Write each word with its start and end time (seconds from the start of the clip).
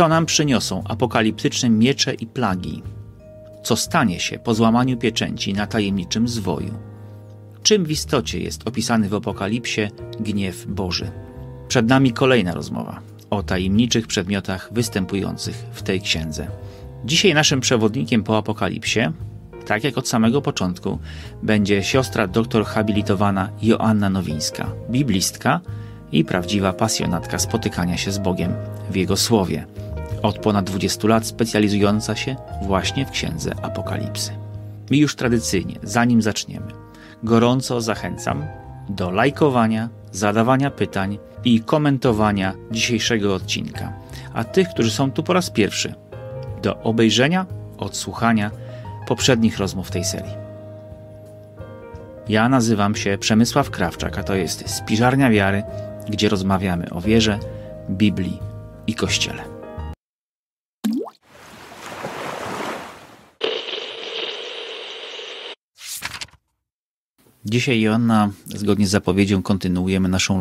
Co 0.00 0.08
nam 0.08 0.26
przyniosą 0.26 0.82
apokaliptyczne 0.84 1.70
miecze 1.70 2.14
i 2.14 2.26
plagi? 2.26 2.82
Co 3.62 3.76
stanie 3.76 4.20
się 4.20 4.38
po 4.38 4.54
złamaniu 4.54 4.96
pieczęci 4.96 5.54
na 5.54 5.66
tajemniczym 5.66 6.28
zwoju? 6.28 6.74
Czym 7.62 7.84
w 7.84 7.90
istocie 7.90 8.40
jest 8.40 8.68
opisany 8.68 9.08
w 9.08 9.14
Apokalipsie 9.14 9.80
gniew 10.20 10.66
Boży? 10.66 11.10
Przed 11.68 11.88
nami 11.88 12.12
kolejna 12.12 12.54
rozmowa 12.54 13.00
o 13.30 13.42
tajemniczych 13.42 14.06
przedmiotach 14.06 14.68
występujących 14.72 15.66
w 15.72 15.82
tej 15.82 16.00
księdze. 16.00 16.46
Dzisiaj 17.04 17.34
naszym 17.34 17.60
przewodnikiem 17.60 18.24
po 18.24 18.38
Apokalipsie, 18.38 19.00
tak 19.66 19.84
jak 19.84 19.98
od 19.98 20.08
samego 20.08 20.42
początku, 20.42 20.98
będzie 21.42 21.82
siostra 21.82 22.26
doktor 22.26 22.64
habilitowana 22.64 23.50
Joanna 23.62 24.10
Nowińska, 24.10 24.72
biblistka 24.90 25.60
i 26.12 26.24
prawdziwa 26.24 26.72
pasjonatka 26.72 27.38
spotykania 27.38 27.96
się 27.96 28.12
z 28.12 28.18
Bogiem 28.18 28.54
w 28.90 28.96
Jego 28.96 29.16
Słowie. 29.16 29.66
Od 30.22 30.38
ponad 30.38 30.64
20 30.64 31.08
lat 31.08 31.26
specjalizująca 31.26 32.16
się 32.16 32.36
właśnie 32.62 33.06
w 33.06 33.10
księdze 33.10 33.54
Apokalipsy. 33.62 34.32
I 34.90 34.98
już 34.98 35.16
tradycyjnie, 35.16 35.76
zanim 35.82 36.22
zaczniemy, 36.22 36.66
gorąco 37.22 37.80
zachęcam 37.80 38.44
do 38.88 39.10
lajkowania, 39.10 39.88
zadawania 40.12 40.70
pytań 40.70 41.18
i 41.44 41.60
komentowania 41.60 42.54
dzisiejszego 42.70 43.34
odcinka. 43.34 43.92
A 44.34 44.44
tych, 44.44 44.68
którzy 44.68 44.90
są 44.90 45.12
tu 45.12 45.22
po 45.22 45.32
raz 45.32 45.50
pierwszy, 45.50 45.94
do 46.62 46.82
obejrzenia, 46.82 47.46
odsłuchania 47.78 48.50
poprzednich 49.06 49.58
rozmów 49.58 49.90
tej 49.90 50.04
serii. 50.04 50.40
Ja 52.28 52.48
nazywam 52.48 52.96
się 52.96 53.18
Przemysław 53.18 53.70
Krawczak, 53.70 54.18
a 54.18 54.22
to 54.22 54.34
jest 54.34 54.70
Spiżarnia 54.70 55.30
Wiary, 55.30 55.62
gdzie 56.08 56.28
rozmawiamy 56.28 56.90
o 56.90 57.00
wierze, 57.00 57.38
Biblii 57.90 58.38
i 58.86 58.94
Kościele. 58.94 59.49
Dzisiaj, 67.44 67.80
Joanna, 67.80 68.30
zgodnie 68.46 68.86
z 68.86 68.90
zapowiedzią, 68.90 69.42
kontynuujemy 69.42 70.08
naszą 70.08 70.40